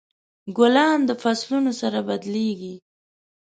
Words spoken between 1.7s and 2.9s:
سره بدلیږي.